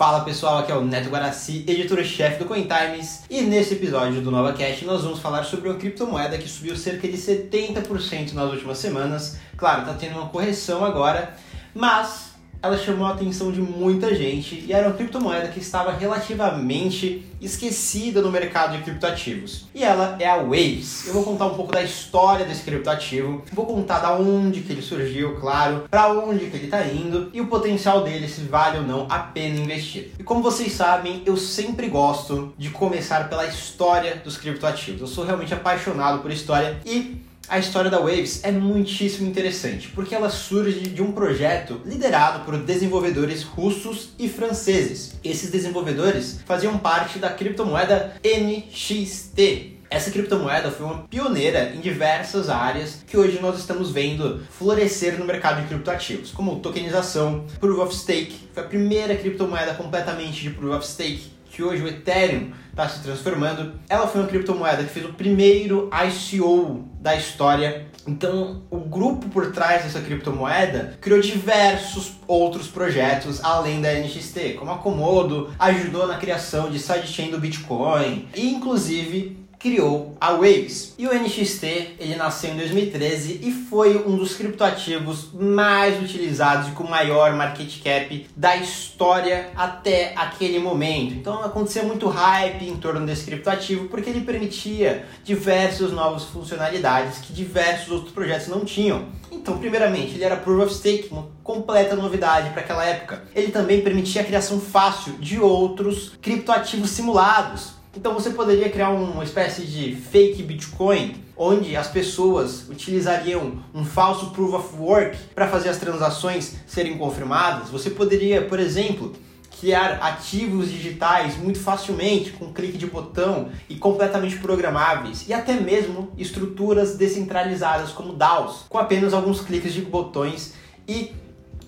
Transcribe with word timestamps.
Fala 0.00 0.20
pessoal, 0.20 0.60
aqui 0.60 0.72
é 0.72 0.74
o 0.74 0.80
Neto 0.80 1.10
Guaraci, 1.10 1.62
editor-chefe 1.68 2.38
do 2.38 2.46
CoinTimes, 2.46 3.24
e 3.28 3.42
nesse 3.42 3.74
episódio 3.74 4.22
do 4.22 4.30
Nova 4.30 4.54
Cash 4.54 4.80
nós 4.80 5.02
vamos 5.02 5.18
falar 5.18 5.44
sobre 5.44 5.68
uma 5.68 5.76
criptomoeda 5.76 6.38
que 6.38 6.48
subiu 6.48 6.74
cerca 6.74 7.06
de 7.06 7.18
70% 7.18 8.32
nas 8.32 8.50
últimas 8.50 8.78
semanas. 8.78 9.36
Claro, 9.58 9.82
está 9.82 9.92
tendo 9.92 10.16
uma 10.16 10.30
correção 10.30 10.86
agora, 10.86 11.36
mas 11.74 12.29
ela 12.62 12.76
chamou 12.76 13.06
a 13.06 13.10
atenção 13.10 13.50
de 13.50 13.60
muita 13.60 14.14
gente 14.14 14.64
e 14.66 14.72
era 14.72 14.88
uma 14.88 14.96
criptomoeda 14.96 15.48
que 15.48 15.60
estava 15.60 15.92
relativamente 15.92 17.24
esquecida 17.40 18.20
no 18.20 18.30
mercado 18.30 18.76
de 18.76 18.82
criptoativos. 18.82 19.66
E 19.74 19.82
ela 19.82 20.16
é 20.20 20.28
a 20.28 20.36
Waves. 20.36 21.06
Eu 21.06 21.14
vou 21.14 21.24
contar 21.24 21.46
um 21.46 21.54
pouco 21.54 21.72
da 21.72 21.82
história 21.82 22.44
desse 22.44 22.62
criptoativo, 22.62 23.42
vou 23.52 23.64
contar 23.64 24.00
da 24.00 24.12
onde 24.12 24.60
que 24.60 24.72
ele 24.72 24.82
surgiu, 24.82 25.36
claro, 25.40 25.84
para 25.90 26.12
onde 26.12 26.46
que 26.46 26.56
ele 26.56 26.66
está 26.66 26.86
indo 26.86 27.30
e 27.32 27.40
o 27.40 27.46
potencial 27.46 28.02
dele, 28.02 28.28
se 28.28 28.42
vale 28.42 28.78
ou 28.78 28.84
não 28.84 29.06
a 29.08 29.18
pena 29.18 29.58
investir. 29.58 30.12
E 30.18 30.22
como 30.22 30.42
vocês 30.42 30.72
sabem, 30.72 31.22
eu 31.24 31.36
sempre 31.36 31.88
gosto 31.88 32.52
de 32.58 32.68
começar 32.68 33.28
pela 33.28 33.46
história 33.46 34.16
dos 34.16 34.36
criptoativos. 34.36 35.00
Eu 35.00 35.06
sou 35.06 35.24
realmente 35.24 35.54
apaixonado 35.54 36.20
por 36.20 36.30
história 36.30 36.78
e 36.84 37.29
a 37.50 37.58
história 37.58 37.90
da 37.90 37.98
Waves 37.98 38.44
é 38.44 38.52
muitíssimo 38.52 39.28
interessante, 39.28 39.88
porque 39.88 40.14
ela 40.14 40.30
surge 40.30 40.82
de 40.82 41.02
um 41.02 41.10
projeto 41.10 41.80
liderado 41.84 42.44
por 42.44 42.56
desenvolvedores 42.56 43.42
russos 43.42 44.10
e 44.16 44.28
franceses. 44.28 45.16
Esses 45.24 45.50
desenvolvedores 45.50 46.40
faziam 46.46 46.78
parte 46.78 47.18
da 47.18 47.28
criptomoeda 47.30 48.14
NXT, 48.24 49.80
essa 49.90 50.12
criptomoeda 50.12 50.70
foi 50.70 50.86
uma 50.86 50.98
pioneira 51.08 51.72
em 51.74 51.80
diversas 51.80 52.48
áreas 52.48 53.02
que 53.04 53.16
hoje 53.16 53.40
nós 53.42 53.58
estamos 53.58 53.90
vendo 53.90 54.40
florescer 54.48 55.18
no 55.18 55.24
mercado 55.24 55.62
de 55.62 55.66
criptoativos, 55.66 56.30
como 56.30 56.60
tokenização, 56.60 57.44
Proof 57.58 57.80
of 57.80 57.96
Stake, 57.96 58.36
foi 58.54 58.62
a 58.62 58.66
primeira 58.66 59.16
criptomoeda 59.16 59.74
completamente 59.74 60.42
de 60.42 60.50
Proof 60.50 60.76
of 60.76 60.86
Stake 60.86 61.39
que 61.60 61.62
hoje 61.62 61.82
o 61.82 61.88
Ethereum 61.88 62.52
está 62.70 62.88
se 62.88 63.02
transformando. 63.02 63.74
Ela 63.86 64.06
foi 64.06 64.22
uma 64.22 64.28
criptomoeda 64.28 64.82
que 64.82 64.88
fez 64.88 65.04
o 65.04 65.12
primeiro 65.12 65.90
ICO 65.92 66.88
da 66.98 67.14
história. 67.14 67.86
Então, 68.08 68.62
o 68.70 68.78
grupo 68.78 69.28
por 69.28 69.52
trás 69.52 69.82
dessa 69.82 70.00
criptomoeda 70.00 70.96
criou 71.02 71.20
diversos 71.20 72.12
outros 72.26 72.66
projetos 72.66 73.44
além 73.44 73.82
da 73.82 73.92
NXT, 73.92 74.54
como 74.58 74.70
a 74.70 74.78
Komodo, 74.78 75.52
ajudou 75.58 76.06
na 76.06 76.16
criação 76.16 76.70
de 76.70 76.78
sidechain 76.78 77.30
do 77.30 77.38
Bitcoin 77.38 78.26
e 78.34 78.48
inclusive 78.48 79.36
criou 79.60 80.16
a 80.18 80.32
Waves. 80.32 80.94
E 80.98 81.06
o 81.06 81.14
NXT, 81.14 81.64
ele 81.98 82.16
nasceu 82.16 82.50
em 82.50 82.56
2013 82.56 83.40
e 83.42 83.52
foi 83.52 84.02
um 84.06 84.16
dos 84.16 84.34
criptoativos 84.34 85.28
mais 85.34 86.02
utilizados 86.02 86.68
e 86.68 86.70
com 86.72 86.84
maior 86.84 87.34
market 87.34 87.82
cap 87.82 88.26
da 88.34 88.56
história 88.56 89.50
até 89.54 90.14
aquele 90.16 90.58
momento. 90.58 91.12
Então 91.12 91.44
acontecia 91.44 91.82
muito 91.82 92.08
hype 92.08 92.64
em 92.64 92.76
torno 92.76 93.04
desse 93.04 93.26
criptoativo 93.26 93.86
porque 93.88 94.08
ele 94.08 94.22
permitia 94.22 95.04
diversas 95.22 95.92
novas 95.92 96.24
funcionalidades 96.24 97.18
que 97.18 97.34
diversos 97.34 97.90
outros 97.90 98.12
projetos 98.14 98.48
não 98.48 98.64
tinham. 98.64 99.20
Então, 99.30 99.58
primeiramente, 99.58 100.14
ele 100.14 100.24
era 100.24 100.36
Proof 100.36 100.64
of 100.64 100.74
Stake, 100.74 101.08
uma 101.10 101.28
completa 101.42 101.94
novidade 101.94 102.50
para 102.50 102.60
aquela 102.60 102.84
época. 102.84 103.24
Ele 103.34 103.52
também 103.52 103.80
permitia 103.80 104.22
a 104.22 104.24
criação 104.24 104.60
fácil 104.60 105.14
de 105.14 105.38
outros 105.38 106.12
criptoativos 106.20 106.90
simulados 106.90 107.79
então 107.96 108.14
você 108.14 108.30
poderia 108.30 108.68
criar 108.68 108.90
uma 108.90 109.24
espécie 109.24 109.62
de 109.62 109.94
fake 109.96 110.42
Bitcoin, 110.42 111.16
onde 111.36 111.74
as 111.76 111.88
pessoas 111.88 112.68
utilizariam 112.68 113.64
um 113.74 113.84
falso 113.84 114.30
proof 114.30 114.54
of 114.54 114.76
work 114.76 115.16
para 115.34 115.48
fazer 115.48 115.70
as 115.70 115.78
transações 115.78 116.56
serem 116.66 116.96
confirmadas. 116.96 117.70
Você 117.70 117.90
poderia, 117.90 118.42
por 118.42 118.60
exemplo, 118.60 119.12
criar 119.60 119.98
ativos 120.00 120.70
digitais 120.70 121.36
muito 121.36 121.58
facilmente 121.58 122.30
com 122.30 122.46
um 122.46 122.52
clique 122.52 122.78
de 122.78 122.86
botão 122.86 123.50
e 123.68 123.74
completamente 123.74 124.38
programáveis 124.38 125.28
e 125.28 125.34
até 125.34 125.54
mesmo 125.54 126.10
estruturas 126.16 126.96
descentralizadas 126.96 127.90
como 127.90 128.14
DAOs 128.14 128.64
com 128.68 128.78
apenas 128.78 129.12
alguns 129.12 129.40
cliques 129.40 129.74
de 129.74 129.82
botões 129.82 130.54
e 130.88 131.12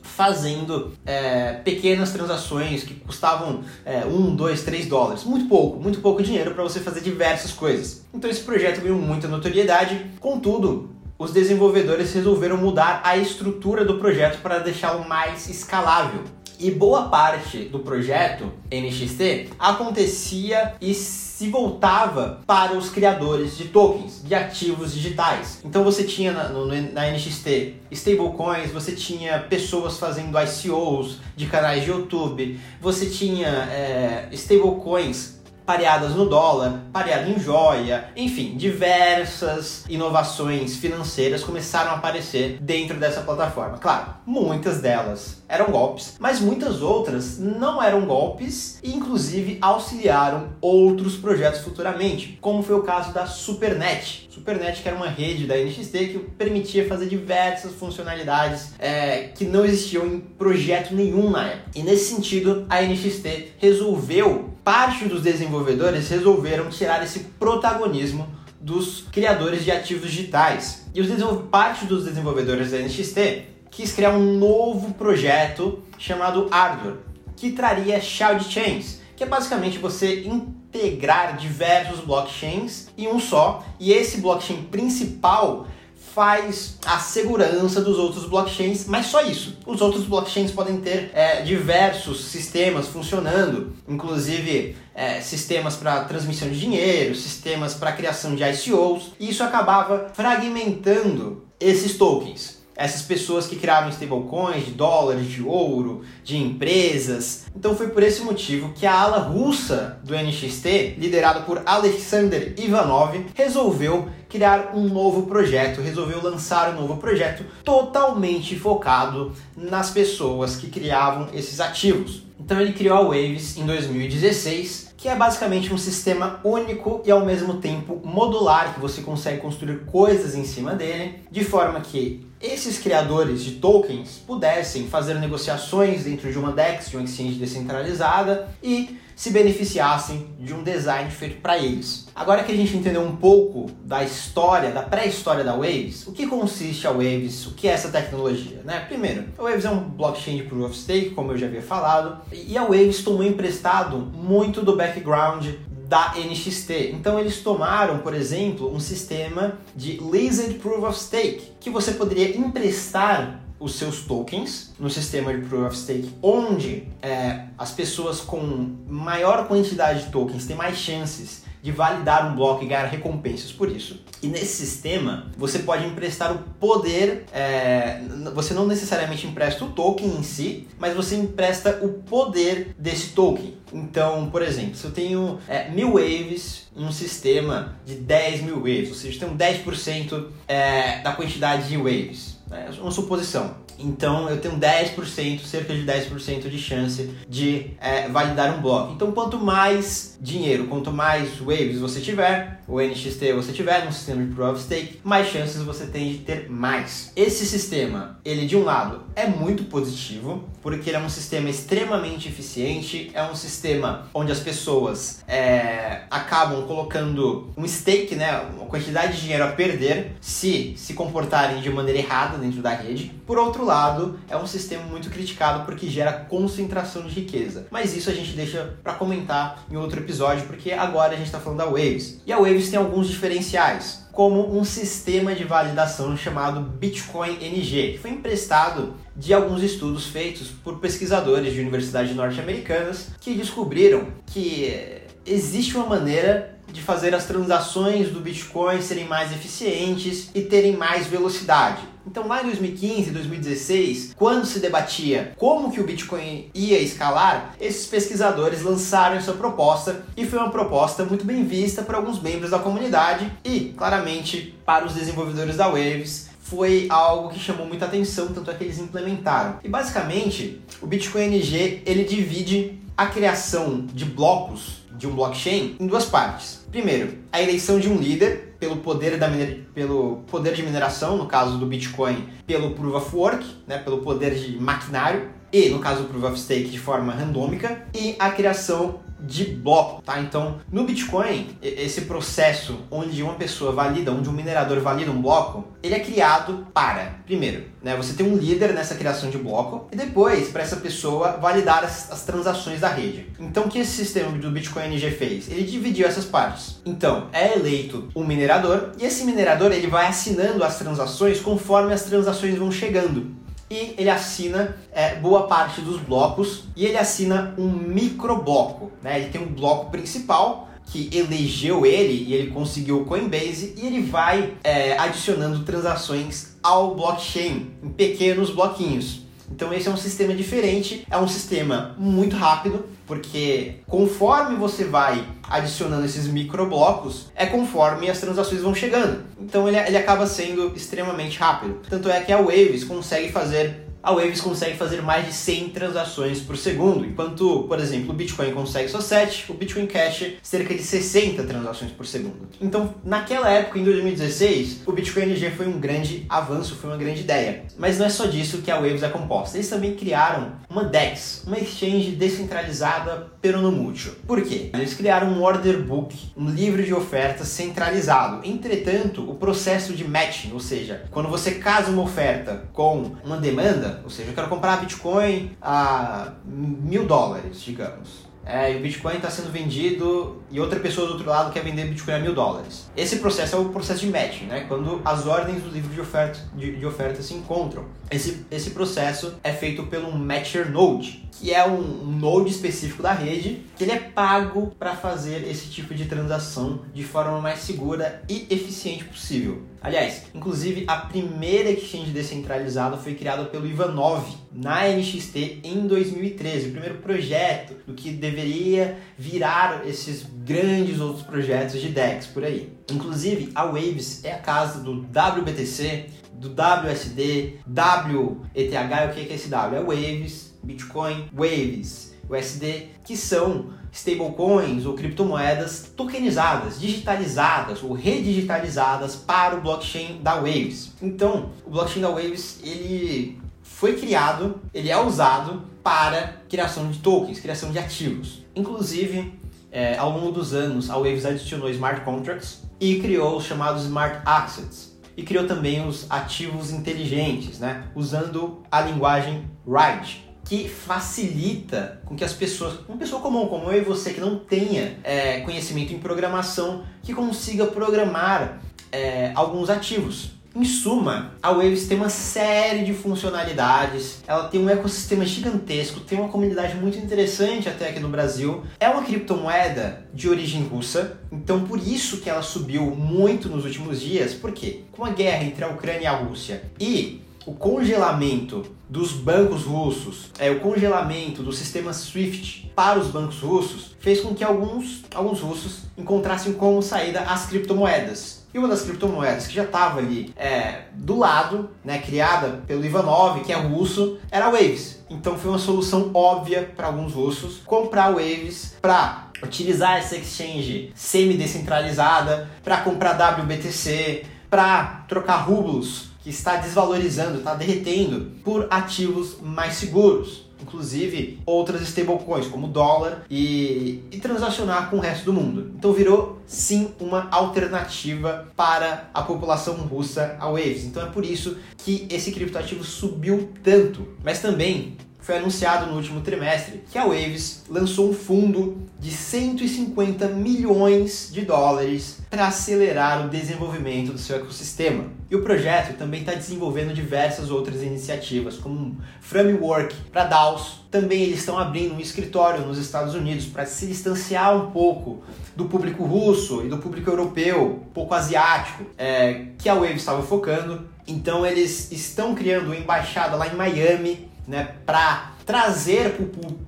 fazendo 0.02 0.92
é, 1.06 1.54
pequenas 1.64 2.12
transações 2.12 2.82
que 2.84 2.94
custavam 2.94 3.62
é, 3.84 4.04
1, 4.04 4.36
2, 4.36 4.62
3 4.62 4.86
dólares. 4.86 5.24
Muito 5.24 5.48
pouco, 5.48 5.80
muito 5.80 6.00
pouco 6.00 6.22
dinheiro 6.22 6.52
para 6.52 6.62
você 6.62 6.80
fazer 6.80 7.00
diversas 7.00 7.52
coisas. 7.52 8.04
Então 8.12 8.28
esse 8.28 8.42
projeto 8.42 8.82
ganhou 8.82 8.98
muita 8.98 9.28
notoriedade, 9.28 10.06
contudo, 10.20 10.90
os 11.18 11.32
desenvolvedores 11.32 12.12
resolveram 12.12 12.56
mudar 12.56 13.00
a 13.04 13.16
estrutura 13.16 13.84
do 13.84 13.98
projeto 13.98 14.42
para 14.42 14.58
deixá-lo 14.58 15.08
mais 15.08 15.48
escalável. 15.48 16.24
E 16.62 16.70
boa 16.70 17.08
parte 17.08 17.64
do 17.64 17.80
projeto 17.80 18.52
NXT 18.70 19.50
acontecia 19.58 20.74
e 20.80 20.94
se 20.94 21.48
voltava 21.48 22.40
para 22.46 22.78
os 22.78 22.88
criadores 22.88 23.58
de 23.58 23.64
tokens, 23.64 24.22
de 24.22 24.32
ativos 24.32 24.94
digitais. 24.94 25.58
Então 25.64 25.82
você 25.82 26.04
tinha 26.04 26.30
na, 26.30 26.50
no, 26.50 26.66
na 26.66 27.10
NXT 27.10 27.74
stablecoins, 27.90 28.70
você 28.70 28.92
tinha 28.92 29.40
pessoas 29.40 29.98
fazendo 29.98 30.38
ICOs 30.38 31.18
de 31.34 31.46
canais 31.46 31.82
de 31.82 31.90
YouTube, 31.90 32.60
você 32.80 33.06
tinha 33.06 33.48
é, 33.48 34.28
stablecoins 34.30 35.41
pareadas 35.64 36.14
no 36.14 36.28
dólar, 36.28 36.80
pareado 36.92 37.30
em 37.30 37.38
joia, 37.38 38.08
enfim, 38.16 38.56
diversas 38.56 39.84
inovações 39.88 40.76
financeiras 40.76 41.42
começaram 41.42 41.90
a 41.90 41.94
aparecer 41.94 42.58
dentro 42.60 42.98
dessa 42.98 43.22
plataforma. 43.22 43.78
Claro, 43.78 44.14
muitas 44.26 44.80
delas 44.80 45.42
eram 45.48 45.70
golpes, 45.70 46.16
mas 46.18 46.40
muitas 46.40 46.80
outras 46.80 47.38
não 47.38 47.82
eram 47.82 48.06
golpes 48.06 48.78
e 48.82 48.94
inclusive 48.94 49.58
auxiliaram 49.60 50.48
outros 50.60 51.16
projetos 51.16 51.60
futuramente, 51.60 52.38
como 52.40 52.62
foi 52.62 52.74
o 52.76 52.82
caso 52.82 53.12
da 53.12 53.26
Supernet. 53.26 54.28
Supernet 54.30 54.80
que 54.80 54.88
era 54.88 54.96
uma 54.96 55.08
rede 55.08 55.46
da 55.46 55.56
NXT 55.56 55.92
que 55.92 56.18
permitia 56.38 56.88
fazer 56.88 57.06
diversas 57.06 57.72
funcionalidades 57.72 58.72
é, 58.78 59.30
que 59.34 59.44
não 59.44 59.64
existiam 59.64 60.06
em 60.06 60.20
projeto 60.20 60.94
nenhum 60.94 61.30
na 61.30 61.46
época. 61.46 61.70
E 61.74 61.82
nesse 61.82 62.14
sentido, 62.14 62.66
a 62.70 62.80
NXT 62.80 63.52
resolveu 63.58 64.51
parte 64.64 65.06
dos 65.06 65.22
desenvolvedores 65.22 66.08
resolveram 66.08 66.68
tirar 66.68 67.02
esse 67.02 67.20
protagonismo 67.38 68.28
dos 68.60 69.04
criadores 69.10 69.64
de 69.64 69.70
ativos 69.70 70.10
digitais. 70.10 70.86
E 70.94 71.00
os 71.00 71.08
parte 71.50 71.84
dos 71.84 72.04
desenvolvedores 72.04 72.70
da 72.70 72.78
NXT 72.78 73.46
quis 73.70 73.92
criar 73.92 74.10
um 74.10 74.38
novo 74.38 74.94
projeto 74.94 75.82
chamado 75.98 76.46
Ardor, 76.50 76.98
que 77.36 77.52
traria 77.52 78.00
Shard 78.00 78.44
Chains, 78.44 79.00
que 79.16 79.24
é 79.24 79.26
basicamente 79.26 79.78
você 79.78 80.22
integrar 80.24 81.36
diversos 81.36 82.00
blockchains 82.00 82.88
em 82.96 83.08
um 83.08 83.18
só, 83.18 83.64
e 83.80 83.92
esse 83.92 84.20
blockchain 84.20 84.62
principal 84.64 85.66
faz 86.14 86.78
a 86.84 86.98
segurança 86.98 87.80
dos 87.80 87.98
outros 87.98 88.26
blockchains, 88.26 88.86
mas 88.86 89.06
só 89.06 89.22
isso. 89.22 89.56
Os 89.66 89.80
outros 89.80 90.04
blockchains 90.04 90.50
podem 90.50 90.80
ter 90.80 91.10
é, 91.14 91.42
diversos 91.42 92.24
sistemas 92.24 92.88
funcionando, 92.88 93.72
inclusive 93.88 94.76
é, 94.94 95.20
sistemas 95.20 95.76
para 95.76 96.04
transmissão 96.04 96.48
de 96.48 96.58
dinheiro, 96.58 97.14
sistemas 97.14 97.74
para 97.74 97.92
criação 97.92 98.34
de 98.34 98.42
ICOs, 98.44 99.12
e 99.18 99.30
isso 99.30 99.42
acabava 99.42 100.10
fragmentando 100.14 101.44
esses 101.58 101.96
tokens 101.96 102.61
essas 102.82 103.02
pessoas 103.02 103.46
que 103.46 103.54
criaram 103.54 103.88
stablecoins 103.90 104.66
de 104.66 104.72
dólares, 104.72 105.28
de 105.28 105.40
ouro, 105.40 106.02
de 106.24 106.36
empresas. 106.36 107.44
Então 107.54 107.76
foi 107.76 107.88
por 107.88 108.02
esse 108.02 108.22
motivo 108.22 108.72
que 108.74 108.84
a 108.84 109.00
ala 109.00 109.18
russa 109.18 110.00
do 110.02 110.16
NXT, 110.16 110.96
liderada 110.98 111.40
por 111.42 111.62
Alexander 111.64 112.54
Ivanov, 112.58 113.14
resolveu 113.34 114.08
criar 114.28 114.72
um 114.74 114.88
novo 114.88 115.26
projeto, 115.26 115.80
resolveu 115.80 116.20
lançar 116.20 116.70
um 116.70 116.80
novo 116.80 116.96
projeto 116.96 117.44
totalmente 117.62 118.58
focado 118.58 119.32
nas 119.56 119.90
pessoas 119.90 120.56
que 120.56 120.68
criavam 120.68 121.28
esses 121.32 121.60
ativos. 121.60 122.24
Então 122.40 122.60
ele 122.60 122.72
criou 122.72 122.96
a 122.96 123.02
Waves 123.02 123.56
em 123.56 123.64
2016 123.64 124.92
que 125.02 125.08
é 125.08 125.16
basicamente 125.16 125.74
um 125.74 125.78
sistema 125.78 126.38
único 126.44 127.02
e 127.04 127.10
ao 127.10 127.26
mesmo 127.26 127.54
tempo 127.54 128.00
modular, 128.04 128.72
que 128.72 128.78
você 128.78 129.02
consegue 129.02 129.40
construir 129.40 129.80
coisas 129.84 130.36
em 130.36 130.44
cima 130.44 130.76
dele, 130.76 131.24
de 131.28 131.44
forma 131.44 131.80
que 131.80 132.24
esses 132.42 132.78
criadores 132.78 133.44
de 133.44 133.52
tokens 133.52 134.20
pudessem 134.26 134.88
fazer 134.88 135.14
negociações 135.14 136.04
dentro 136.04 136.30
de 136.30 136.36
uma 136.36 136.50
DEX, 136.50 136.90
de 136.90 136.96
uma 136.96 137.04
exchange 137.04 137.34
descentralizada, 137.34 138.48
e 138.60 138.98
se 139.14 139.30
beneficiassem 139.30 140.26
de 140.40 140.52
um 140.52 140.64
design 140.64 141.08
feito 141.08 141.40
para 141.40 141.56
eles. 141.56 142.08
Agora 142.14 142.42
que 142.42 142.50
a 142.50 142.56
gente 142.56 142.76
entendeu 142.76 143.02
um 143.02 143.14
pouco 143.14 143.70
da 143.84 144.02
história, 144.02 144.72
da 144.72 144.82
pré-história 144.82 145.44
da 145.44 145.54
Waves, 145.54 146.08
o 146.08 146.12
que 146.12 146.26
consiste 146.26 146.86
a 146.88 146.90
Waves, 146.90 147.46
o 147.46 147.52
que 147.52 147.68
é 147.68 147.70
essa 147.70 147.90
tecnologia? 147.90 148.62
Né? 148.64 148.80
Primeiro, 148.80 149.26
a 149.38 149.42
Waves 149.42 149.64
é 149.64 149.70
um 149.70 149.78
blockchain 149.78 150.38
de 150.38 150.42
Proof 150.42 150.70
of 150.70 150.76
Stake, 150.76 151.10
como 151.10 151.30
eu 151.30 151.38
já 151.38 151.46
havia 151.46 151.62
falado, 151.62 152.20
e 152.32 152.58
a 152.58 152.64
Waves 152.64 153.04
tomou 153.04 153.22
emprestado 153.22 153.98
muito 153.98 154.62
do 154.62 154.74
background 154.74 155.46
da 155.92 156.14
NXT. 156.16 156.94
Então 156.94 157.20
eles 157.20 157.42
tomaram, 157.42 157.98
por 157.98 158.14
exemplo, 158.14 158.74
um 158.74 158.80
sistema 158.80 159.58
de 159.76 160.00
Layered 160.00 160.54
Proof 160.54 160.84
of 160.84 160.98
Stake, 160.98 161.52
que 161.60 161.68
você 161.68 161.92
poderia 161.92 162.34
emprestar 162.34 163.44
os 163.60 163.74
seus 163.74 164.00
tokens 164.00 164.72
no 164.80 164.88
sistema 164.88 165.34
de 165.34 165.46
Proof 165.46 165.66
of 165.66 165.76
Stake, 165.76 166.14
onde 166.22 166.88
é, 167.02 167.44
as 167.58 167.72
pessoas 167.72 168.22
com 168.22 168.74
maior 168.88 169.46
quantidade 169.46 170.06
de 170.06 170.10
tokens 170.10 170.46
têm 170.46 170.56
mais 170.56 170.78
chances 170.78 171.44
de 171.62 171.70
validar 171.70 172.30
um 172.30 172.34
bloco 172.34 172.64
e 172.64 172.66
ganhar 172.66 172.86
recompensas 172.86 173.52
por 173.52 173.70
isso. 173.70 174.00
E 174.20 174.26
nesse 174.26 174.66
sistema, 174.66 175.30
você 175.36 175.60
pode 175.60 175.86
emprestar 175.86 176.32
o 176.32 176.38
poder, 176.60 177.24
é, 177.32 178.02
você 178.34 178.52
não 178.52 178.66
necessariamente 178.66 179.26
empresta 179.26 179.64
o 179.64 179.70
token 179.70 180.08
em 180.08 180.22
si, 180.22 180.66
mas 180.78 180.94
você 180.94 181.16
empresta 181.16 181.80
o 181.82 181.88
poder 181.88 182.74
desse 182.78 183.10
token. 183.10 183.54
Então, 183.72 184.28
por 184.30 184.42
exemplo, 184.42 184.74
se 184.74 184.84
eu 184.84 184.90
tenho 184.90 185.38
é, 185.48 185.70
mil 185.70 185.92
waves 185.92 186.68
em 186.76 186.84
um 186.84 186.92
sistema 186.92 187.76
de 187.86 187.94
10 187.94 188.42
mil 188.42 188.56
waves, 188.56 188.90
ou 188.90 188.94
seja, 188.94 189.24
eu 189.24 189.36
tenho 189.36 189.64
10% 189.64 190.26
é, 190.46 191.00
da 191.00 191.12
quantidade 191.12 191.68
de 191.68 191.76
waves? 191.76 192.31
É 192.52 192.70
uma 192.80 192.90
suposição. 192.90 193.56
Então 193.78 194.28
eu 194.28 194.38
tenho 194.40 194.56
10%, 194.58 195.40
cerca 195.40 195.74
de 195.74 195.84
10% 195.84 196.48
de 196.48 196.58
chance 196.58 197.10
de 197.28 197.70
é, 197.80 198.08
validar 198.08 198.56
um 198.56 198.60
bloco. 198.60 198.92
Então 198.92 199.10
quanto 199.12 199.38
mais 199.38 200.16
dinheiro, 200.20 200.66
quanto 200.66 200.92
mais 200.92 201.38
waves 201.38 201.80
você 201.80 202.00
tiver, 202.00 202.61
o 202.72 202.80
NXT 202.80 203.34
você 203.34 203.52
tiver 203.52 203.84
no 203.84 203.92
sistema 203.92 204.24
de 204.24 204.34
Proof 204.34 204.52
of 204.52 204.62
Stake, 204.62 205.00
mais 205.04 205.28
chances 205.28 205.62
você 205.62 205.86
tem 205.86 206.10
de 206.10 206.18
ter 206.18 206.48
mais. 206.48 207.12
Esse 207.14 207.44
sistema, 207.44 208.18
ele 208.24 208.46
de 208.46 208.56
um 208.56 208.64
lado 208.64 209.02
é 209.14 209.26
muito 209.26 209.64
positivo, 209.64 210.48
porque 210.62 210.88
ele 210.88 210.96
é 210.96 211.00
um 211.00 211.08
sistema 211.10 211.50
extremamente 211.50 212.28
eficiente, 212.28 213.10
é 213.12 213.22
um 213.22 213.34
sistema 213.34 214.08
onde 214.14 214.32
as 214.32 214.40
pessoas 214.40 215.22
é, 215.28 216.04
acabam 216.10 216.66
colocando 216.66 217.52
um 217.58 217.68
stake, 217.68 218.14
né, 218.14 218.40
uma 218.56 218.64
quantidade 218.64 219.16
de 219.16 219.20
dinheiro 219.20 219.44
a 219.44 219.48
perder 219.48 220.16
se 220.18 220.72
se 220.76 220.94
comportarem 220.94 221.60
de 221.60 221.68
maneira 221.68 221.98
errada 221.98 222.38
dentro 222.38 222.62
da 222.62 222.70
rede. 222.70 223.12
Por 223.26 223.36
outro 223.36 223.66
lado, 223.66 224.18
é 224.30 224.36
um 224.36 224.46
sistema 224.46 224.84
muito 224.84 225.10
criticado 225.10 225.66
porque 225.66 225.88
gera 225.88 226.12
concentração 226.12 227.02
de 227.02 227.20
riqueza. 227.20 227.66
Mas 227.70 227.94
isso 227.94 228.08
a 228.08 228.14
gente 228.14 228.32
deixa 228.32 228.76
para 228.82 228.94
comentar 228.94 229.64
em 229.70 229.76
outro 229.76 230.00
episódio, 230.00 230.46
porque 230.46 230.72
agora 230.72 231.12
a 231.12 231.16
gente 231.16 231.26
está 231.26 231.38
falando 231.38 231.58
da 231.58 231.66
Waves. 231.66 232.20
E 232.26 232.32
a 232.32 232.38
Waves 232.38 232.61
tem 232.68 232.78
alguns 232.78 233.08
diferenciais 233.08 234.02
como 234.12 234.56
um 234.56 234.62
sistema 234.62 235.34
de 235.34 235.42
validação 235.44 236.14
chamado 236.16 236.60
Bitcoin 236.60 237.38
NG, 237.40 237.92
que 237.92 237.98
foi 237.98 238.10
emprestado 238.10 238.94
de 239.16 239.32
alguns 239.32 239.62
estudos 239.62 240.06
feitos 240.06 240.48
por 240.48 240.78
pesquisadores 240.78 241.54
de 241.54 241.60
universidades 241.60 242.14
norte-americanas 242.14 243.08
que 243.20 243.34
descobriram 243.34 244.08
que 244.26 245.00
existe 245.24 245.76
uma 245.76 245.86
maneira 245.86 246.58
de 246.70 246.82
fazer 246.82 247.14
as 247.14 247.26
transações 247.26 248.10
do 248.10 248.20
Bitcoin 248.20 248.80
serem 248.80 249.06
mais 249.06 249.32
eficientes 249.32 250.30
e 250.34 250.42
terem 250.42 250.76
mais 250.76 251.06
velocidade. 251.06 251.91
Então, 252.06 252.26
lá 252.26 252.42
em 252.42 252.46
2015, 252.46 253.10
2016, 253.10 254.14
quando 254.16 254.44
se 254.44 254.58
debatia 254.58 255.32
como 255.36 255.70
que 255.70 255.80
o 255.80 255.84
Bitcoin 255.84 256.50
ia 256.54 256.78
escalar, 256.78 257.54
esses 257.60 257.86
pesquisadores 257.86 258.62
lançaram 258.62 259.16
essa 259.16 259.32
proposta 259.32 260.04
e 260.16 260.26
foi 260.26 260.38
uma 260.38 260.50
proposta 260.50 261.04
muito 261.04 261.24
bem 261.24 261.44
vista 261.44 261.82
por 261.82 261.94
alguns 261.94 262.20
membros 262.20 262.50
da 262.50 262.58
comunidade 262.58 263.30
e, 263.44 263.72
claramente, 263.76 264.54
para 264.64 264.84
os 264.84 264.94
desenvolvedores 264.94 265.56
da 265.56 265.68
Waves, 265.68 266.30
foi 266.40 266.86
algo 266.90 267.30
que 267.30 267.38
chamou 267.38 267.66
muita 267.66 267.86
atenção, 267.86 268.28
tanto 268.28 268.50
é 268.50 268.54
que 268.54 268.64
eles 268.64 268.78
implementaram. 268.78 269.58
E 269.64 269.68
basicamente, 269.68 270.60
o 270.82 270.86
Bitcoin 270.86 271.24
NG 271.24 271.82
ele 271.86 272.04
divide 272.04 272.78
a 272.96 273.06
criação 273.06 273.86
de 273.86 274.04
blocos 274.04 274.82
de 274.98 275.06
um 275.06 275.14
blockchain 275.14 275.76
em 275.80 275.86
duas 275.86 276.04
partes. 276.04 276.64
Primeiro, 276.70 277.18
a 277.32 277.40
eleição 277.40 277.80
de 277.80 277.88
um 277.88 277.96
líder 277.96 278.51
pelo 278.62 278.76
poder, 278.76 279.18
da 279.18 279.28
pelo 279.74 280.22
poder 280.30 280.54
de 280.54 280.62
mineração, 280.62 281.16
no 281.16 281.26
caso 281.26 281.58
do 281.58 281.66
Bitcoin, 281.66 282.28
pelo 282.46 282.70
Proof 282.70 282.94
of 282.94 283.16
Work, 283.16 283.44
né, 283.66 283.78
pelo 283.78 283.98
poder 283.98 284.36
de 284.36 284.56
maquinário, 284.56 285.30
e 285.52 285.68
no 285.68 285.80
caso 285.80 286.04
do 286.04 286.08
Proof 286.08 286.26
of 286.26 286.40
Stake 286.40 286.70
de 286.70 286.78
forma 286.78 287.12
randômica, 287.12 287.82
e 287.92 288.14
a 288.20 288.30
criação 288.30 289.00
de 289.22 289.44
bloco, 289.44 290.02
tá? 290.02 290.20
Então, 290.20 290.60
no 290.70 290.84
Bitcoin, 290.84 291.56
esse 291.62 292.02
processo 292.02 292.80
onde 292.90 293.22
uma 293.22 293.34
pessoa 293.34 293.72
valida, 293.72 294.10
onde 294.10 294.28
um 294.28 294.32
minerador 294.32 294.80
valida 294.80 295.10
um 295.10 295.20
bloco, 295.20 295.64
ele 295.82 295.94
é 295.94 296.00
criado 296.00 296.66
para, 296.72 297.16
primeiro, 297.26 297.64
né, 297.82 297.96
você 297.96 298.14
tem 298.14 298.26
um 298.26 298.36
líder 298.36 298.72
nessa 298.72 298.94
criação 298.94 299.30
de 299.30 299.38
bloco 299.38 299.88
e 299.92 299.96
depois 299.96 300.48
para 300.48 300.62
essa 300.62 300.76
pessoa 300.76 301.38
validar 301.40 301.84
as, 301.84 302.10
as, 302.10 302.24
transações 302.24 302.80
da 302.80 302.88
rede. 302.88 303.28
Então, 303.38 303.64
o 303.64 303.68
que 303.68 303.78
esse 303.78 303.92
sistema 303.92 304.30
do 304.32 304.50
Bitcoin 304.50 304.84
NG 304.84 305.10
fez? 305.10 305.50
Ele 305.50 305.64
dividiu 305.64 306.06
essas 306.06 306.24
partes. 306.24 306.80
Então, 306.84 307.28
é 307.32 307.56
eleito 307.56 308.08
um 308.14 308.24
minerador 308.24 308.92
e 308.98 309.04
esse 309.04 309.24
minerador 309.24 309.72
ele 309.72 309.86
vai 309.86 310.06
assinando 310.06 310.62
as 310.62 310.78
transações 310.78 311.40
conforme 311.40 311.92
as 311.92 312.02
transações 312.02 312.56
vão 312.56 312.70
chegando 312.70 313.41
e 313.72 313.94
ele 313.96 314.10
assina 314.10 314.76
é, 314.92 315.14
boa 315.14 315.46
parte 315.46 315.80
dos 315.80 315.98
blocos 315.98 316.64
e 316.76 316.84
ele 316.84 316.98
assina 316.98 317.54
um 317.56 317.68
microbloco. 317.68 318.92
Né? 319.02 319.20
Ele 319.20 319.30
tem 319.30 319.40
um 319.40 319.48
bloco 319.48 319.90
principal 319.90 320.68
que 320.84 321.08
elegeu 321.10 321.86
ele 321.86 322.24
e 322.28 322.34
ele 322.34 322.50
conseguiu 322.50 323.00
o 323.00 323.04
Coinbase 323.06 323.74
e 323.78 323.86
ele 323.86 324.02
vai 324.02 324.52
é, 324.62 324.98
adicionando 324.98 325.64
transações 325.64 326.56
ao 326.62 326.94
blockchain 326.94 327.70
em 327.82 327.88
pequenos 327.88 328.50
bloquinhos. 328.50 329.21
Então 329.54 329.72
esse 329.72 329.86
é 329.86 329.90
um 329.90 329.96
sistema 329.96 330.34
diferente, 330.34 331.06
é 331.10 331.18
um 331.18 331.28
sistema 331.28 331.94
muito 331.98 332.36
rápido, 332.36 332.86
porque 333.06 333.76
conforme 333.86 334.56
você 334.56 334.84
vai 334.84 335.24
adicionando 335.48 336.04
esses 336.04 336.26
microblocos, 336.26 337.30
é 337.34 337.44
conforme 337.44 338.08
as 338.08 338.18
transações 338.18 338.62
vão 338.62 338.74
chegando. 338.74 339.22
Então 339.38 339.68
ele, 339.68 339.76
ele 339.76 339.96
acaba 339.96 340.26
sendo 340.26 340.72
extremamente 340.74 341.38
rápido. 341.38 341.80
Tanto 341.88 342.08
é 342.08 342.20
que 342.20 342.32
a 342.32 342.38
Waves 342.38 342.84
consegue 342.84 343.30
fazer 343.30 343.81
a 344.02 344.12
Waves 344.12 344.40
consegue 344.40 344.76
fazer 344.76 345.00
mais 345.00 345.26
de 345.26 345.32
100 345.32 345.68
transações 345.70 346.40
por 346.40 346.56
segundo, 346.56 347.04
enquanto, 347.04 347.64
por 347.64 347.78
exemplo, 347.78 348.10
o 348.10 348.14
Bitcoin 348.14 348.52
consegue 348.52 348.88
só 348.88 349.00
7, 349.00 349.50
o 349.50 349.54
Bitcoin 349.54 349.86
Cash 349.86 350.24
cerca 350.42 350.74
de 350.74 350.82
60 350.82 351.44
transações 351.44 351.92
por 351.92 352.04
segundo. 352.04 352.48
Então, 352.60 352.94
naquela 353.04 353.48
época, 353.48 353.78
em 353.78 353.84
2016, 353.84 354.82
o 354.86 354.92
Bitcoin 354.92 355.22
NG 355.22 355.50
foi 355.50 355.68
um 355.68 355.78
grande 355.78 356.26
avanço, 356.28 356.74
foi 356.74 356.90
uma 356.90 356.96
grande 356.96 357.20
ideia. 357.20 357.64
Mas 357.78 357.98
não 357.98 358.06
é 358.06 358.08
só 358.08 358.26
disso 358.26 358.62
que 358.62 358.70
a 358.70 358.80
Waves 358.80 359.02
é 359.02 359.08
composta. 359.08 359.56
Eles 359.56 359.68
também 359.68 359.94
criaram 359.94 360.52
uma 360.68 360.84
DEX, 360.84 361.44
uma 361.46 361.58
exchange 361.58 362.12
descentralizada 362.12 363.28
peronomútil. 363.40 364.12
Por 364.26 364.42
quê? 364.42 364.70
Eles 364.72 364.94
criaram 364.94 365.28
um 365.28 365.42
order 365.42 365.82
book, 365.82 366.32
um 366.36 366.48
livro 366.48 366.82
de 366.82 366.92
ofertas 366.92 367.48
centralizado. 367.48 368.46
Entretanto, 368.46 369.28
o 369.30 369.34
processo 369.34 369.92
de 369.92 370.06
matching, 370.06 370.52
ou 370.52 370.60
seja, 370.60 371.04
quando 371.10 371.28
você 371.28 371.52
casa 371.52 371.90
uma 371.90 372.02
oferta 372.02 372.64
com 372.72 373.12
uma 373.24 373.36
demanda, 373.36 373.91
ou 374.02 374.10
seja, 374.10 374.30
eu 374.30 374.34
quero 374.34 374.48
comprar 374.48 374.80
Bitcoin 374.80 375.56
a 375.60 376.32
mil 376.44 377.06
dólares, 377.06 377.60
digamos. 377.60 378.32
É, 378.44 378.72
e 378.72 378.76
o 378.76 378.80
Bitcoin 378.80 379.16
está 379.16 379.30
sendo 379.30 379.52
vendido 379.52 380.42
e 380.50 380.58
outra 380.58 380.80
pessoa 380.80 381.06
do 381.06 381.12
outro 381.12 381.28
lado 381.28 381.52
quer 381.52 381.62
vender 381.62 381.86
Bitcoin 381.86 382.14
a 382.14 382.18
mil 382.18 382.34
dólares. 382.34 382.90
Esse 382.96 383.16
processo 383.16 383.54
é 383.54 383.58
o 383.58 383.68
processo 383.68 384.00
de 384.00 384.08
matching, 384.08 384.46
né? 384.46 384.64
Quando 384.66 385.00
as 385.04 385.26
ordens 385.26 385.62
do 385.62 385.70
livro 385.70 385.92
de 385.94 386.00
oferta, 386.00 386.40
de, 386.54 386.76
de 386.76 386.84
oferta 386.84 387.22
se 387.22 387.34
encontram. 387.34 387.84
Esse, 388.10 388.44
esse 388.50 388.70
processo 388.70 389.34
é 389.44 389.52
feito 389.52 389.84
pelo 389.84 390.10
Matcher 390.12 390.70
Node, 390.70 391.28
que 391.30 391.54
é 391.54 391.66
um, 391.66 392.02
um 392.02 392.18
node 392.18 392.50
específico 392.50 393.02
da 393.02 393.12
rede, 393.12 393.62
que 393.76 393.84
ele 393.84 393.92
é 393.92 393.98
pago 393.98 394.72
para 394.78 394.96
fazer 394.96 395.48
esse 395.48 395.68
tipo 395.68 395.94
de 395.94 396.06
transação 396.06 396.80
de 396.92 397.04
forma 397.04 397.40
mais 397.40 397.60
segura 397.60 398.22
e 398.28 398.46
eficiente 398.50 399.04
possível. 399.04 399.62
Aliás, 399.82 400.22
inclusive 400.32 400.84
a 400.86 400.96
primeira 400.96 401.68
exchange 401.70 402.10
descentralizada 402.10 402.96
foi 402.96 403.14
criada 403.14 403.46
pelo 403.46 403.66
Ivanov 403.66 404.24
na 404.52 404.86
NXT 404.88 405.60
em 405.64 405.86
2013, 405.88 406.68
o 406.68 406.70
primeiro 406.70 406.98
projeto 406.98 407.74
do 407.84 407.92
que 407.92 408.10
deveria 408.10 408.98
virar 409.18 409.82
esses 409.86 410.24
grandes 410.44 411.00
outros 411.00 411.24
projetos 411.24 411.80
de 411.80 411.88
DEX 411.88 412.26
por 412.26 412.44
aí. 412.44 412.72
Inclusive, 412.92 413.50
a 413.56 413.64
Waves 413.64 414.24
é 414.24 414.32
a 414.32 414.38
casa 414.38 414.80
do 414.80 415.00
WBTC, 415.00 416.06
do 416.34 416.48
WSD, 416.48 417.58
WETH, 417.66 419.10
o 419.10 419.14
que 419.14 419.20
é 419.20 419.34
esse 419.34 419.48
W? 419.48 419.78
É 419.78 419.82
Waves, 419.82 420.54
Bitcoin, 420.62 421.28
Waves, 421.32 422.11
USD, 422.28 422.88
que 423.04 423.16
são 423.16 423.70
stablecoins 423.92 424.86
ou 424.86 424.94
criptomoedas 424.94 425.92
tokenizadas, 425.94 426.80
digitalizadas 426.80 427.82
ou 427.82 427.92
redigitalizadas 427.92 429.14
para 429.14 429.56
o 429.56 429.60
blockchain 429.60 430.20
da 430.22 430.36
Waves. 430.36 430.92
Então, 431.02 431.50
o 431.66 431.70
blockchain 431.70 432.00
da 432.00 432.08
Waves 432.08 432.60
ele 432.62 433.38
foi 433.62 433.94
criado, 433.94 434.60
ele 434.72 434.90
é 434.90 435.00
usado 435.00 435.62
para 435.82 436.36
criação 436.48 436.90
de 436.90 436.98
tokens, 437.00 437.40
criação 437.40 437.70
de 437.70 437.78
ativos. 437.78 438.44
Inclusive, 438.56 439.38
é, 439.70 439.96
ao 439.96 440.10
longo 440.10 440.32
dos 440.32 440.54
anos, 440.54 440.90
a 440.90 440.96
Waves 440.96 441.26
adicionou 441.26 441.68
smart 441.70 442.02
contracts 442.02 442.62
e 442.80 443.00
criou 443.00 443.36
os 443.36 443.44
chamados 443.44 443.84
smart 443.84 444.20
assets. 444.24 444.92
E 445.14 445.22
criou 445.22 445.46
também 445.46 445.86
os 445.86 446.10
ativos 446.10 446.70
inteligentes, 446.70 447.58
né? 447.58 447.84
usando 447.94 448.62
a 448.70 448.80
linguagem 448.80 449.44
RIDE, 449.66 450.24
que 450.44 450.68
facilita 450.68 452.00
com 452.04 452.16
que 452.16 452.24
as 452.24 452.32
pessoas, 452.32 452.80
uma 452.88 452.98
pessoa 452.98 453.20
comum 453.20 453.46
como 453.46 453.70
eu 453.70 453.80
e 453.80 453.84
você 453.84 454.12
que 454.12 454.20
não 454.20 454.38
tenha 454.38 454.98
é, 455.02 455.40
conhecimento 455.40 455.92
em 455.92 455.98
programação, 455.98 456.84
que 457.02 457.14
consiga 457.14 457.66
programar 457.66 458.60
é, 458.90 459.32
alguns 459.34 459.70
ativos. 459.70 460.32
Em 460.54 460.66
suma, 460.66 461.32
a 461.42 461.50
Waves 461.50 461.86
tem 461.86 461.96
uma 461.96 462.10
série 462.10 462.84
de 462.84 462.92
funcionalidades, 462.92 464.22
ela 464.26 464.48
tem 464.48 464.60
um 464.60 464.68
ecossistema 464.68 465.24
gigantesco, 465.24 466.00
tem 466.00 466.18
uma 466.18 466.28
comunidade 466.28 466.76
muito 466.76 466.98
interessante 466.98 467.70
até 467.70 467.88
aqui 467.88 467.98
no 467.98 468.10
Brasil. 468.10 468.62
É 468.78 468.86
uma 468.86 469.02
criptomoeda 469.02 470.06
de 470.12 470.28
origem 470.28 470.62
russa, 470.64 471.18
então 471.32 471.64
por 471.64 471.78
isso 471.78 472.18
que 472.18 472.28
ela 472.28 472.42
subiu 472.42 472.82
muito 472.94 473.48
nos 473.48 473.64
últimos 473.64 473.98
dias, 473.98 474.34
porque 474.34 474.84
com 474.92 475.06
a 475.06 475.10
guerra 475.10 475.42
entre 475.42 475.64
a 475.64 475.68
Ucrânia 475.68 476.02
e 476.02 476.06
a 476.06 476.16
Rússia 476.16 476.62
e 476.78 477.22
o 477.46 477.52
congelamento 477.52 478.64
dos 478.88 479.12
bancos 479.12 479.62
russos, 479.62 480.30
é, 480.38 480.50
o 480.50 480.60
congelamento 480.60 481.42
do 481.42 481.52
sistema 481.52 481.92
SWIFT 481.92 482.70
para 482.74 482.98
os 482.98 483.08
bancos 483.08 483.40
russos, 483.40 483.96
fez 483.98 484.20
com 484.20 484.34
que 484.34 484.44
alguns, 484.44 485.04
alguns 485.14 485.40
russos 485.40 485.84
encontrassem 485.96 486.52
como 486.52 486.82
saída 486.82 487.20
as 487.20 487.46
criptomoedas. 487.46 488.42
E 488.54 488.58
uma 488.58 488.68
das 488.68 488.82
criptomoedas 488.82 489.46
que 489.46 489.54
já 489.54 489.64
estava 489.64 489.98
ali 489.98 490.32
é, 490.36 490.82
do 490.92 491.18
lado, 491.18 491.70
né, 491.82 491.98
criada 491.98 492.62
pelo 492.66 492.84
Ivanov, 492.84 493.40
que 493.42 493.52
é 493.52 493.56
russo, 493.56 494.18
era 494.30 494.46
a 494.46 494.50
Waves. 494.50 495.02
Então 495.08 495.38
foi 495.38 495.50
uma 495.50 495.58
solução 495.58 496.10
óbvia 496.12 496.70
para 496.76 496.88
alguns 496.88 497.14
russos 497.14 497.62
comprar 497.64 498.10
Waves 498.10 498.76
para 498.80 499.28
utilizar 499.42 499.98
essa 499.98 500.16
exchange 500.16 500.92
semi-descentralizada, 500.94 502.50
para 502.62 502.82
comprar 502.82 503.14
WBTC, 503.40 504.26
para 504.50 505.04
trocar 505.08 505.36
rublos 505.36 506.11
que 506.22 506.30
está 506.30 506.56
desvalorizando, 506.56 507.38
está 507.38 507.54
derretendo 507.54 508.32
por 508.44 508.68
ativos 508.70 509.36
mais 509.40 509.74
seguros, 509.74 510.46
inclusive 510.60 511.40
outras 511.44 511.82
stablecoins 511.82 512.46
como 512.46 512.68
dólar 512.68 513.24
e, 513.28 514.04
e 514.10 514.18
transacionar 514.18 514.88
com 514.88 514.96
o 514.96 515.00
resto 515.00 515.24
do 515.24 515.32
mundo. 515.32 515.72
Então 515.76 515.92
virou 515.92 516.40
sim 516.46 516.92
uma 517.00 517.28
alternativa 517.30 518.48
para 518.56 519.10
a 519.12 519.22
população 519.22 519.74
russa 519.74 520.36
a 520.38 520.46
Waves. 520.48 520.84
Então 520.84 521.02
é 521.02 521.10
por 521.10 521.24
isso 521.24 521.56
que 521.78 522.06
esse 522.08 522.30
criptoativo 522.30 522.84
subiu 522.84 523.50
tanto. 523.62 524.06
Mas 524.22 524.40
também 524.40 524.96
foi 525.22 525.36
anunciado 525.36 525.86
no 525.86 525.96
último 525.96 526.20
trimestre 526.20 526.82
que 526.90 526.98
a 526.98 527.06
Waves 527.06 527.62
lançou 527.68 528.10
um 528.10 528.12
fundo 528.12 528.82
de 528.98 529.10
150 529.10 530.28
milhões 530.28 531.30
de 531.32 531.42
dólares 531.42 532.18
para 532.28 532.48
acelerar 532.48 533.24
o 533.24 533.30
desenvolvimento 533.30 534.12
do 534.12 534.18
seu 534.18 534.36
ecossistema. 534.36 535.04
E 535.30 535.36
o 535.36 535.42
projeto 535.42 535.96
também 535.96 536.20
está 536.20 536.34
desenvolvendo 536.34 536.92
diversas 536.92 537.50
outras 537.50 537.82
iniciativas, 537.82 538.56
como 538.56 538.74
um 538.74 538.96
framework 539.20 539.94
para 540.10 540.24
DAOs. 540.24 540.82
Também 540.90 541.22
eles 541.22 541.38
estão 541.38 541.56
abrindo 541.56 541.94
um 541.94 542.00
escritório 542.00 542.66
nos 542.66 542.76
Estados 542.76 543.14
Unidos 543.14 543.46
para 543.46 543.64
se 543.64 543.86
distanciar 543.86 544.56
um 544.56 544.72
pouco 544.72 545.22
do 545.54 545.66
público 545.66 546.04
russo 546.04 546.64
e 546.64 546.68
do 546.68 546.78
público 546.78 547.08
europeu, 547.08 547.82
um 547.86 547.92
pouco 547.92 548.12
asiático, 548.12 548.84
é, 548.98 549.46
que 549.56 549.68
a 549.68 549.74
Wave 549.74 549.94
estava 549.94 550.22
focando. 550.22 550.90
Então 551.06 551.46
eles 551.46 551.92
estão 551.92 552.34
criando 552.34 552.66
uma 552.66 552.76
embaixada 552.76 553.36
lá 553.36 553.46
em 553.46 553.54
Miami 553.54 554.31
né, 554.46 554.74
para 554.84 555.32
trazer 555.44 556.16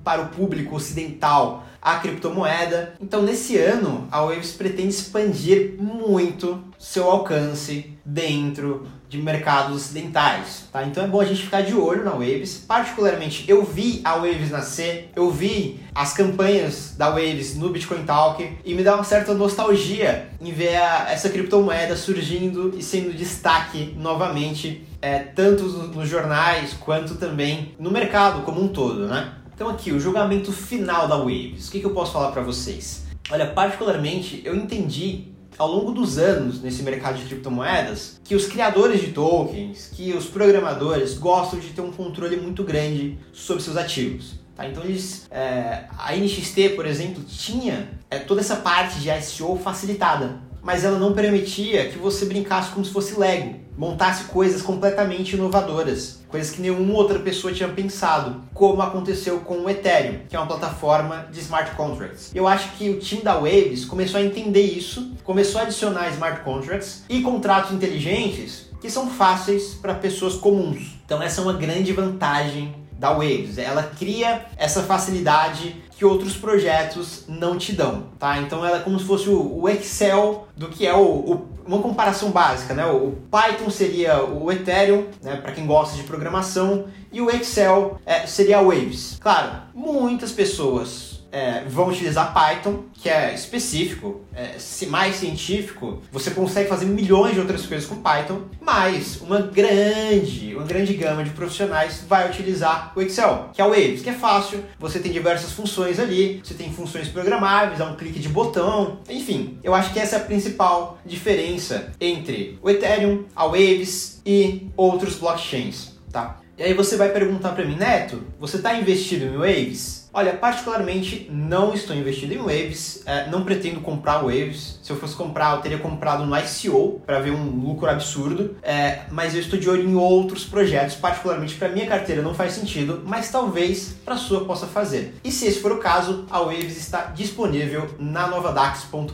para 0.03 0.21
o 0.21 0.27
público 0.27 0.75
ocidental 0.75 1.65
a 1.81 1.97
criptomoeda. 1.97 2.95
Então, 2.99 3.21
nesse 3.21 3.57
ano, 3.57 4.07
a 4.11 4.21
Waves 4.21 4.53
pretende 4.53 4.89
expandir 4.89 5.75
muito 5.77 6.63
seu 6.79 7.09
alcance 7.09 7.95
dentro 8.03 8.87
de 9.07 9.19
mercados 9.19 9.75
ocidentais, 9.75 10.67
tá? 10.71 10.83
Então 10.83 11.03
é 11.03 11.07
bom 11.07 11.21
a 11.21 11.25
gente 11.25 11.43
ficar 11.43 11.61
de 11.61 11.73
olho 11.73 12.03
na 12.03 12.11
Waves. 12.11 12.63
Particularmente, 12.67 13.45
eu 13.47 13.63
vi 13.63 14.01
a 14.03 14.15
Waves 14.15 14.51
nascer, 14.51 15.09
eu 15.15 15.31
vi 15.31 15.79
as 15.93 16.13
campanhas 16.13 16.95
da 16.97 17.09
Waves 17.09 17.55
no 17.55 17.69
Bitcoin 17.69 18.03
Talk 18.03 18.57
e 18.65 18.73
me 18.73 18.83
dá 18.83 18.95
uma 18.95 19.03
certa 19.03 19.33
nostalgia 19.33 20.27
em 20.41 20.51
ver 20.51 20.75
a, 20.75 21.11
essa 21.11 21.29
criptomoeda 21.29 21.95
surgindo 21.95 22.73
e 22.77 22.83
sendo 22.83 23.13
destaque 23.13 23.95
novamente, 23.97 24.85
é, 25.05 25.19
tanto 25.19 25.65
nos 25.65 26.09
jornais 26.09 26.73
quanto 26.73 27.13
também 27.13 27.75
no 27.77 27.91
mercado 27.91 28.41
como 28.41 28.59
um 28.59 28.67
todo, 28.67 29.05
né? 29.05 29.35
Então 29.53 29.69
aqui, 29.69 29.91
o 29.91 29.99
julgamento 29.99 30.51
final 30.51 31.07
da 31.07 31.15
Waves. 31.15 31.67
O 31.67 31.71
que, 31.71 31.79
que 31.79 31.85
eu 31.85 31.93
posso 31.93 32.11
falar 32.11 32.31
para 32.31 32.41
vocês? 32.41 33.05
Olha, 33.29 33.45
particularmente, 33.45 34.41
eu 34.43 34.55
entendi 34.55 35.25
ao 35.59 35.71
longo 35.71 35.91
dos 35.91 36.17
anos 36.17 36.59
nesse 36.59 36.81
mercado 36.81 37.19
de 37.19 37.25
criptomoedas 37.25 38.19
que 38.23 38.33
os 38.33 38.47
criadores 38.47 38.99
de 38.99 39.11
tokens, 39.11 39.91
que 39.93 40.11
os 40.11 40.25
programadores 40.25 41.13
gostam 41.19 41.59
de 41.59 41.67
ter 41.67 41.81
um 41.81 41.91
controle 41.91 42.37
muito 42.37 42.63
grande 42.63 43.19
sobre 43.31 43.61
seus 43.61 43.77
ativos. 43.77 44.39
Tá? 44.55 44.67
Então 44.67 44.83
eles, 44.83 45.27
é, 45.29 45.83
a 45.99 46.15
NXT, 46.15 46.75
por 46.75 46.87
exemplo, 46.87 47.23
tinha 47.23 47.89
é, 48.09 48.17
toda 48.17 48.41
essa 48.41 48.55
parte 48.55 48.99
de 48.99 49.09
ICO 49.09 49.55
facilitada 49.55 50.43
mas 50.65 50.83
ela 50.83 50.97
não 50.97 51.13
permitia 51.13 51.89
que 51.89 51.99
você 51.99 52.25
brincasse 52.25 52.71
como 52.71 52.83
se 52.83 52.91
fosse 52.91 53.19
Lego, 53.19 53.53
montasse 53.77 54.25
coisas 54.25 54.61
completamente 54.61 55.35
inovadoras, 55.35 56.19
coisas 56.27 56.51
que 56.53 56.61
nenhuma 56.61 56.93
outra 56.93 57.19
pessoa 57.19 57.53
tinha 57.53 57.69
pensado, 57.69 58.41
como 58.53 58.81
aconteceu 58.81 59.39
com 59.39 59.59
o 59.59 59.69
Ethereum, 59.69 60.19
que 60.29 60.35
é 60.35 60.39
uma 60.39 60.47
plataforma 60.47 61.27
de 61.31 61.39
smart 61.39 61.71
contracts. 61.75 62.31
Eu 62.33 62.47
acho 62.47 62.71
que 62.77 62.89
o 62.89 62.99
time 62.99 63.21
da 63.21 63.35
Waves 63.35 63.85
começou 63.85 64.19
a 64.19 64.23
entender 64.23 64.61
isso, 64.61 65.13
começou 65.23 65.59
a 65.59 65.63
adicionar 65.63 66.09
smart 66.09 66.41
contracts 66.41 67.03
e 67.09 67.21
contratos 67.21 67.71
inteligentes 67.71 68.69
que 68.81 68.89
são 68.89 69.09
fáceis 69.09 69.73
para 69.73 69.95
pessoas 69.95 70.35
comuns. 70.35 70.95
Então 71.05 71.21
essa 71.21 71.41
é 71.41 71.43
uma 71.43 71.53
grande 71.53 71.91
vantagem 71.91 72.85
da 72.97 73.11
Waves. 73.11 73.57
Ela 73.57 73.83
cria 73.83 74.45
essa 74.57 74.83
facilidade 74.83 75.83
que 75.97 76.03
outros 76.03 76.35
projetos 76.35 77.23
não 77.27 77.57
te 77.57 77.71
dão, 77.71 78.07
tá? 78.19 78.37
Então 78.39 78.65
ela 78.65 78.77
é 78.77 78.81
como 78.81 78.99
se 78.99 79.05
fosse 79.05 79.29
o, 79.29 79.67
Excel 79.69 80.47
do 80.55 80.67
que 80.67 80.85
é 80.85 80.93
o, 80.93 81.01
o, 81.01 81.47
uma 81.65 81.81
comparação 81.81 82.31
básica, 82.31 82.73
né? 82.73 82.85
O 82.85 83.13
Python 83.31 83.69
seria 83.69 84.23
o 84.23 84.51
Ethereum, 84.51 85.05
né? 85.23 85.37
Para 85.37 85.53
quem 85.53 85.65
gosta 85.65 85.95
de 85.95 86.03
programação, 86.03 86.85
e 87.11 87.21
o 87.21 87.29
Excel 87.29 87.99
é, 88.05 88.27
seria 88.27 88.57
a 88.57 88.61
Waves. 88.61 89.17
Claro, 89.21 89.53
muitas 89.73 90.31
pessoas 90.31 91.14
é, 91.35 91.65
vão 91.67 91.89
utilizar 91.89 92.33
Python, 92.33 92.85
que 92.93 93.09
é 93.09 93.33
específico, 93.33 94.21
é, 94.33 94.55
mais 94.87 95.17
científico. 95.17 96.01
Você 96.09 96.31
consegue 96.31 96.69
fazer 96.69 96.85
milhões 96.85 97.33
de 97.33 97.41
outras 97.41 97.65
coisas 97.65 97.85
com 97.85 97.97
Python, 97.97 98.43
mas 98.61 99.19
uma 99.19 99.41
grande, 99.41 100.55
uma 100.55 100.63
grande 100.63 100.93
gama 100.93 101.25
de 101.25 101.31
profissionais 101.31 102.05
vai 102.07 102.29
utilizar 102.29 102.93
o 102.95 103.01
Excel, 103.01 103.49
que 103.53 103.61
é 103.61 103.65
o 103.65 103.69
Waves, 103.69 104.01
que 104.01 104.09
é 104.09 104.13
fácil. 104.13 104.63
Você 104.79 104.99
tem 104.99 105.11
diversas 105.11 105.51
funções 105.51 105.99
ali, 105.99 106.39
você 106.41 106.53
tem 106.53 106.71
funções 106.71 107.09
programáveis, 107.09 107.81
é 107.81 107.83
um 107.83 107.97
clique 107.97 108.19
de 108.19 108.29
botão, 108.29 108.99
enfim. 109.09 109.59
Eu 109.61 109.75
acho 109.75 109.91
que 109.91 109.99
essa 109.99 110.15
é 110.15 110.19
a 110.19 110.23
principal 110.23 110.99
diferença 111.05 111.91
entre 111.99 112.57
o 112.61 112.69
Ethereum, 112.69 113.25
a 113.35 113.45
Waves 113.45 114.21
e 114.25 114.69
outros 114.77 115.15
blockchains, 115.15 115.91
tá? 116.13 116.39
E 116.57 116.63
aí 116.63 116.73
você 116.73 116.95
vai 116.95 117.09
perguntar 117.09 117.51
para 117.51 117.65
mim, 117.65 117.75
Neto, 117.75 118.23
você 118.39 118.55
está 118.55 118.73
investido 118.79 119.25
em 119.25 119.35
Waves? 119.35 120.04
Olha, 120.17 120.31
particularmente 120.31 121.29
não 121.29 121.73
estou 121.73 121.93
investido 121.93 122.33
em 122.33 122.37
Waves, 122.37 123.03
é, 123.05 123.29
não 123.29 123.43
pretendo 123.43 123.81
comprar 123.81 124.19
Waves. 124.19 124.79
Se 124.81 124.89
eu 124.89 124.95
fosse 124.95 125.13
comprar, 125.13 125.57
eu 125.57 125.61
teria 125.61 125.77
comprado 125.77 126.25
no 126.25 126.33
ICO 126.37 127.01
para 127.05 127.19
ver 127.19 127.31
um 127.31 127.49
lucro 127.49 127.89
absurdo, 127.89 128.55
é, 128.63 129.01
mas 129.11 129.35
eu 129.35 129.41
estou 129.41 129.59
de 129.59 129.69
olho 129.69 129.83
em 129.83 129.93
outros 129.93 130.45
projetos, 130.45 130.95
particularmente 130.95 131.55
para 131.55 131.67
minha 131.67 131.85
carteira 131.85 132.21
não 132.21 132.33
faz 132.33 132.53
sentido, 132.53 133.03
mas 133.05 133.29
talvez 133.29 133.93
para 134.05 134.15
sua 134.15 134.45
possa 134.45 134.65
fazer. 134.65 135.15
E 135.21 135.29
se 135.29 135.47
esse 135.47 135.59
for 135.59 135.73
o 135.73 135.79
caso, 135.79 136.25
a 136.31 136.39
Waves 136.39 136.77
está 136.77 137.07
disponível 137.13 137.93
na 137.99 138.25
novadax.com.br 138.29 139.11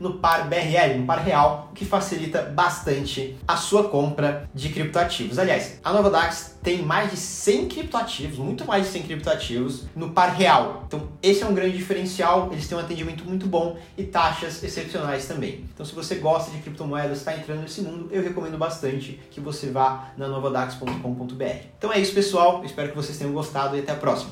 no 0.00 0.14
par 0.14 0.48
BRL, 0.48 0.98
no 0.98 1.06
par 1.06 1.20
real, 1.20 1.68
o 1.70 1.74
que 1.76 1.84
facilita 1.84 2.42
bastante 2.42 3.36
a 3.46 3.56
sua 3.56 3.84
compra 3.84 4.50
de 4.52 4.68
criptoativos. 4.70 5.38
Aliás, 5.38 5.78
a 5.84 5.92
Novadax 5.92 6.58
tem 6.60 6.82
mais 6.82 7.12
de 7.12 7.16
100 7.16 7.68
criptoativos, 7.68 8.38
muito 8.38 8.66
mais 8.66 8.86
de 8.86 8.92
100 8.92 9.02
criptoativos 9.04 9.59
no 9.94 10.10
par 10.10 10.34
real. 10.34 10.84
Então, 10.86 11.08
esse 11.22 11.42
é 11.42 11.46
um 11.46 11.54
grande 11.54 11.76
diferencial, 11.76 12.48
eles 12.52 12.66
têm 12.68 12.76
um 12.76 12.80
atendimento 12.80 13.24
muito 13.24 13.46
bom 13.46 13.78
e 13.96 14.04
taxas 14.04 14.62
excepcionais 14.62 15.26
também. 15.26 15.64
Então, 15.72 15.84
se 15.84 15.94
você 15.94 16.16
gosta 16.16 16.50
de 16.50 16.58
criptomoedas, 16.58 17.18
está 17.18 17.36
entrando 17.36 17.62
nesse 17.62 17.82
mundo, 17.82 18.08
eu 18.10 18.22
recomendo 18.22 18.58
bastante 18.58 19.20
que 19.30 19.40
você 19.40 19.70
vá 19.70 20.12
na 20.16 20.28
novadax.com.br. 20.28 21.44
Então 21.78 21.92
é 21.92 21.98
isso, 21.98 22.14
pessoal. 22.14 22.62
espero 22.64 22.90
que 22.90 22.96
vocês 22.96 23.16
tenham 23.16 23.32
gostado 23.32 23.76
e 23.76 23.80
até 23.80 23.92
a 23.92 23.96
próxima. 23.96 24.30